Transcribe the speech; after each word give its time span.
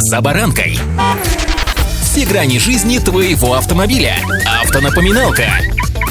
«За 0.00 0.20
баранкой». 0.20 0.78
Все 2.02 2.24
грани 2.24 2.60
жизни 2.60 2.98
твоего 2.98 3.54
автомобиля. 3.54 4.14
Автонапоминалка. 4.62 5.46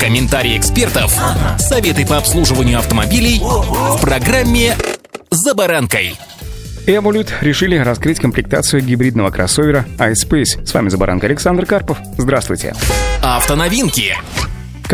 Комментарии 0.00 0.56
экспертов. 0.56 1.14
Советы 1.58 2.06
по 2.06 2.16
обслуживанию 2.16 2.78
автомобилей 2.78 3.40
в 3.42 4.00
программе 4.00 4.74
«За 5.30 5.54
баранкой». 5.54 6.16
Evolut 6.86 7.30
решили 7.42 7.76
раскрыть 7.76 8.20
комплектацию 8.20 8.82
гибридного 8.82 9.30
кроссовера 9.30 9.84
iSpace. 9.98 10.64
С 10.64 10.72
вами 10.72 10.88
«За 10.88 10.96
баранкой» 10.96 11.28
Александр 11.28 11.66
Карпов. 11.66 11.98
Здравствуйте. 12.16 12.74
Автоновинки. 13.22 14.16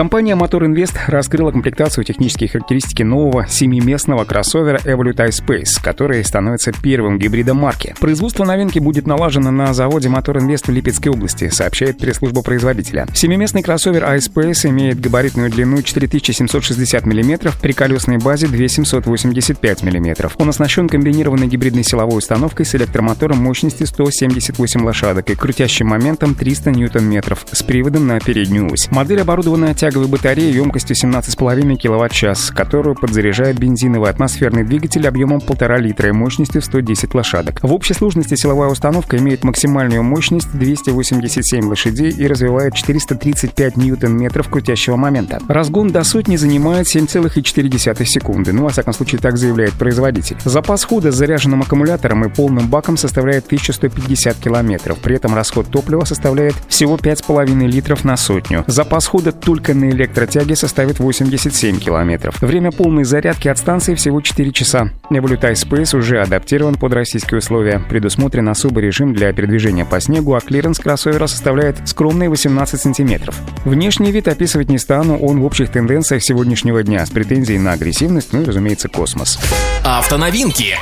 Компания 0.01 0.35
Motor 0.35 0.61
Invest 0.61 0.96
раскрыла 1.09 1.51
комплектацию 1.51 2.05
технические 2.05 2.48
характеристики 2.48 3.03
нового 3.03 3.46
семиместного 3.46 4.25
кроссовера 4.25 4.79
Evolute 4.79 5.29
iSpace, 5.29 5.79
который 5.83 6.25
становится 6.25 6.73
первым 6.73 7.19
гибридом 7.19 7.59
марки. 7.59 7.95
Производство 8.01 8.47
новинки 8.47 8.79
будет 8.79 9.07
налажено 9.07 9.51
на 9.51 9.75
заводе 9.75 10.09
Motor 10.09 10.38
Invest 10.38 10.69
в 10.69 10.71
Липецкой 10.71 11.12
области, 11.12 11.51
сообщает 11.51 11.98
пресс-служба 11.98 12.41
производителя. 12.41 13.09
Семиместный 13.12 13.62
кроссовер 13.62 14.02
iSpace 14.05 14.71
имеет 14.71 14.98
габаритную 14.98 15.51
длину 15.51 15.83
4760 15.83 17.05
мм 17.05 17.52
при 17.60 17.73
колесной 17.73 18.16
базе 18.16 18.46
2785 18.46 19.82
мм. 19.82 20.30
Он 20.38 20.48
оснащен 20.48 20.88
комбинированной 20.88 21.46
гибридной 21.46 21.85
силовой 21.85 22.16
установкой 22.16 22.65
с 22.65 22.74
электромотором 22.74 23.37
мощностью 23.37 23.87
178 23.87 24.82
лошадок 24.82 25.29
и 25.29 25.35
крутящим 25.35 25.88
моментом 25.88 26.35
300 26.35 26.71
ньютон-метров 26.71 27.45
с 27.52 27.62
приводом 27.62 28.07
на 28.07 28.19
переднюю 28.19 28.73
ось. 28.73 28.91
Модель 28.91 29.21
оборудована 29.21 29.74
тяговой 29.91 30.07
батареей 30.07 30.55
емкостью 30.55 30.95
17,5 30.95 31.77
кВт-час, 31.77 32.53
которую 32.53 32.95
подзаряжает 32.95 33.59
бензиновый 33.59 34.09
атмосферный 34.09 34.63
двигатель 34.63 35.07
объемом 35.09 35.39
1,5 35.39 35.79
литра 35.80 36.09
и 36.11 36.13
мощностью 36.13 36.63
110 36.63 37.13
лошадок. 37.13 37.61
В 37.63 37.73
общей 37.73 37.95
сложности 37.95 38.37
силовая 38.37 38.69
установка 38.69 39.16
имеет 39.16 39.43
максимальную 39.43 40.05
мощность 40.05 40.53
287 40.53 41.65
лошадей 41.66 42.11
и 42.11 42.27
развивает 42.29 42.74
435 42.74 43.77
ньютон-метров 43.77 44.49
крутящего 44.49 44.95
момента. 44.95 45.41
Разгон 45.49 45.88
до 45.88 46.04
сотни 46.04 46.37
занимает 46.37 46.87
7,4 46.87 48.04
секунды, 48.04 48.52
ну, 48.52 48.63
во 48.63 48.69
всяком 48.71 48.93
случае, 48.93 49.21
так 49.21 49.38
заявляет 49.38 49.73
производитель. 49.73 50.37
Запас 50.45 50.85
хода 50.85 51.10
с 51.10 51.16
заряженным 51.16 51.63
аккумулятором 51.63 52.25
и 52.25 52.29
полным 52.29 52.69
баком 52.69 52.97
составляет 52.97 53.47
1150 53.47 54.37
километров, 54.37 54.99
при 54.99 55.16
этом 55.16 55.35
расход 55.35 55.66
топлива 55.69 56.04
составляет 56.04 56.54
всего 56.69 56.97
5,5 56.97 57.66
литров 57.66 58.04
на 58.04 58.16
сотню. 58.16 58.63
Запас 58.69 59.07
хода 59.07 59.32
только 59.32 59.75
на 59.80 59.90
электротяге 59.90 60.56
составит 60.56 60.98
87 60.98 61.78
километров. 61.78 62.40
Время 62.40 62.70
полной 62.70 63.04
зарядки 63.04 63.48
от 63.48 63.59
станции 63.59 63.95
всего 63.95 64.20
4 64.20 64.53
часа. 64.53 64.91
Evolute 65.10 65.53
iSpace 65.53 65.97
уже 65.97 66.20
адаптирован 66.20 66.75
под 66.75 66.92
российские 66.92 67.38
условия. 67.38 67.81
Предусмотрен 67.88 68.48
особый 68.48 68.84
режим 68.84 69.14
для 69.14 69.32
передвижения 69.32 69.84
по 69.84 70.00
снегу, 70.00 70.34
а 70.34 70.41
клиренс 70.41 70.78
кроссовера 70.78 71.26
составляет 71.26 71.88
скромные 71.88 72.28
18 72.28 72.81
сантиметров. 72.81 73.36
Внешний 73.64 74.12
вид 74.12 74.28
описывать 74.28 74.69
не 74.69 74.78
стану, 74.78 75.19
он 75.19 75.41
в 75.41 75.44
общих 75.44 75.70
тенденциях 75.70 76.22
сегодняшнего 76.22 76.82
дня 76.82 77.04
с 77.04 77.10
претензией 77.10 77.58
на 77.58 77.72
агрессивность, 77.72 78.32
ну 78.32 78.42
и, 78.42 78.44
разумеется, 78.44 78.88
космос. 78.88 79.38
Автоновинки. 79.84 80.76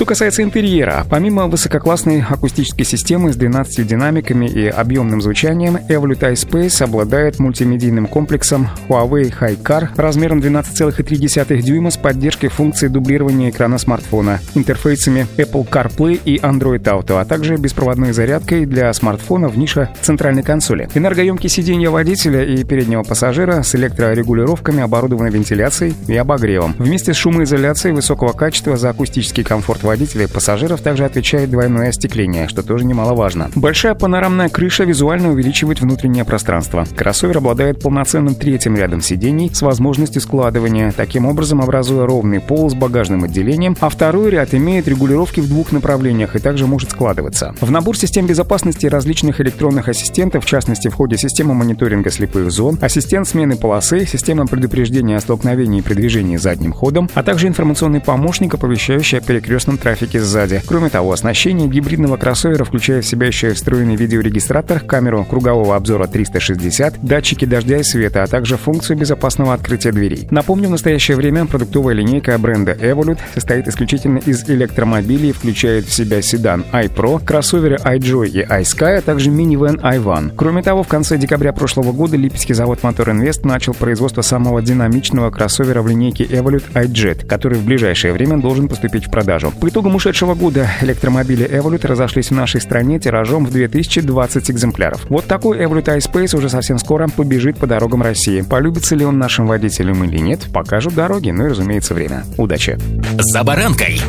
Что 0.00 0.06
касается 0.06 0.42
интерьера, 0.42 1.04
помимо 1.10 1.46
высококлассной 1.46 2.24
акустической 2.26 2.86
системы 2.86 3.34
с 3.34 3.36
12 3.36 3.86
динамиками 3.86 4.46
и 4.46 4.66
объемным 4.66 5.20
звучанием, 5.20 5.76
Evolute 5.76 6.32
iSpace 6.32 6.82
обладает 6.82 7.38
мультимедийным 7.38 8.06
комплексом 8.06 8.70
Huawei 8.88 9.30
HiCar 9.30 9.90
размером 9.96 10.38
12,3 10.38 11.60
дюйма 11.60 11.90
с 11.90 11.98
поддержкой 11.98 12.48
функции 12.48 12.88
дублирования 12.88 13.50
экрана 13.50 13.76
смартфона, 13.76 14.40
интерфейсами 14.54 15.26
Apple 15.36 15.68
CarPlay 15.68 16.18
и 16.24 16.38
Android 16.38 16.82
Auto, 16.84 17.20
а 17.20 17.26
также 17.26 17.56
беспроводной 17.56 18.12
зарядкой 18.12 18.64
для 18.64 18.90
смартфона 18.94 19.48
в 19.48 19.58
нише 19.58 19.90
центральной 20.00 20.42
консоли. 20.42 20.88
Энергоемкие 20.94 21.50
сиденья 21.50 21.90
водителя 21.90 22.42
и 22.42 22.64
переднего 22.64 23.02
пассажира 23.02 23.62
с 23.62 23.74
электрорегулировками 23.74 24.82
оборудованы 24.82 25.28
вентиляцией 25.28 25.94
и 26.08 26.16
обогревом. 26.16 26.74
Вместе 26.78 27.12
с 27.12 27.18
шумоизоляцией 27.18 27.94
высокого 27.94 28.32
качества 28.32 28.78
за 28.78 28.88
акустический 28.88 29.44
комфорт 29.44 29.82
водителей 29.90 30.26
и 30.26 30.28
пассажиров 30.28 30.82
также 30.82 31.04
отвечает 31.04 31.50
двойное 31.50 31.88
остекление, 31.88 32.46
что 32.46 32.62
тоже 32.62 32.84
немаловажно. 32.84 33.50
Большая 33.56 33.94
панорамная 33.96 34.48
крыша 34.48 34.84
визуально 34.84 35.32
увеличивает 35.32 35.80
внутреннее 35.80 36.24
пространство. 36.24 36.86
Кроссовер 36.96 37.38
обладает 37.38 37.82
полноценным 37.82 38.36
третьим 38.36 38.76
рядом 38.76 39.00
сидений 39.00 39.50
с 39.52 39.62
возможностью 39.62 40.22
складывания, 40.22 40.92
таким 40.96 41.26
образом 41.26 41.60
образуя 41.60 42.06
ровный 42.06 42.38
пол 42.38 42.70
с 42.70 42.74
багажным 42.74 43.24
отделением, 43.24 43.76
а 43.80 43.88
второй 43.88 44.30
ряд 44.30 44.54
имеет 44.54 44.86
регулировки 44.86 45.40
в 45.40 45.48
двух 45.48 45.72
направлениях 45.72 46.36
и 46.36 46.38
также 46.38 46.68
может 46.68 46.92
складываться. 46.92 47.52
В 47.60 47.72
набор 47.72 47.96
систем 47.96 48.28
безопасности 48.28 48.86
различных 48.86 49.40
электронных 49.40 49.88
ассистентов, 49.88 50.44
в 50.44 50.46
частности 50.46 50.86
в 50.86 50.94
ходе 50.94 51.16
системы 51.16 51.54
мониторинга 51.54 52.12
слепых 52.12 52.52
зон, 52.52 52.78
ассистент 52.80 53.26
смены 53.26 53.56
полосы, 53.56 54.06
система 54.06 54.46
предупреждения 54.46 55.16
о 55.16 55.20
столкновении 55.20 55.80
при 55.80 55.94
движении 55.94 56.36
задним 56.36 56.72
ходом, 56.72 57.10
а 57.14 57.24
также 57.24 57.48
информационный 57.48 58.00
помощник, 58.00 58.54
оповещающий 58.54 59.18
о 59.18 59.20
перекрестном 59.20 59.78
трафике 59.80 60.20
сзади. 60.20 60.62
Кроме 60.66 60.90
того, 60.90 61.12
оснащение 61.12 61.68
гибридного 61.68 62.16
кроссовера 62.16 62.64
включает 62.64 63.04
в 63.04 63.08
себя 63.08 63.26
еще 63.26 63.52
встроенный 63.52 63.96
видеорегистратор, 63.96 64.80
камеру 64.80 65.24
кругового 65.24 65.76
обзора 65.76 66.06
360, 66.06 67.00
датчики 67.02 67.44
дождя 67.44 67.78
и 67.78 67.82
света, 67.82 68.22
а 68.22 68.26
также 68.26 68.56
функцию 68.56 68.96
безопасного 68.96 69.54
открытия 69.54 69.92
дверей. 69.92 70.28
Напомню, 70.30 70.68
в 70.68 70.72
настоящее 70.72 71.16
время 71.16 71.46
продуктовая 71.46 71.94
линейка 71.94 72.36
бренда 72.38 72.72
Evolute 72.72 73.18
состоит 73.34 73.68
исключительно 73.68 74.18
из 74.18 74.48
электромобилей, 74.48 75.32
включает 75.32 75.86
в 75.86 75.92
себя 75.92 76.22
седан 76.22 76.64
iPro, 76.72 77.24
кроссоверы 77.24 77.76
iJoy 77.76 78.28
и 78.28 78.42
iSky, 78.42 78.98
а 78.98 79.00
также 79.00 79.30
минивэн 79.30 79.76
i1. 79.76 80.32
Кроме 80.36 80.62
того, 80.62 80.82
в 80.82 80.88
конце 80.88 81.18
декабря 81.18 81.52
прошлого 81.52 81.92
года 81.92 82.16
Липецкий 82.16 82.54
завод 82.54 82.80
Motor 82.82 83.14
Invest 83.14 83.46
начал 83.46 83.74
производство 83.74 84.22
самого 84.22 84.62
динамичного 84.62 85.30
кроссовера 85.30 85.82
в 85.82 85.88
линейке 85.88 86.24
Evolute 86.24 86.72
iJet, 86.74 87.26
который 87.26 87.58
в 87.58 87.64
ближайшее 87.64 88.12
время 88.12 88.38
должен 88.38 88.68
поступить 88.68 89.06
в 89.06 89.10
продажу. 89.10 89.52
По 89.60 89.68
итогам 89.68 89.94
ушедшего 89.94 90.34
года 90.34 90.70
электромобили 90.80 91.46
Evolute 91.46 91.86
разошлись 91.86 92.30
в 92.30 92.34
нашей 92.34 92.62
стране 92.62 92.98
тиражом 92.98 93.44
в 93.44 93.50
2020 93.50 94.50
экземпляров. 94.50 95.04
Вот 95.10 95.26
такой 95.26 95.58
Evolute 95.58 95.98
iSpace 95.98 96.34
уже 96.34 96.48
совсем 96.48 96.78
скоро 96.78 97.08
побежит 97.08 97.58
по 97.58 97.66
дорогам 97.66 98.02
России. 98.02 98.40
Полюбится 98.40 98.94
ли 98.94 99.04
он 99.04 99.18
нашим 99.18 99.46
водителям 99.46 100.02
или 100.04 100.18
нет, 100.18 100.46
покажут 100.52 100.94
дороги, 100.94 101.30
ну 101.30 101.44
и, 101.46 101.50
разумеется, 101.50 101.92
время. 101.92 102.24
Удачи! 102.38 102.78
«За 103.18 103.44
баранкой» 103.44 104.00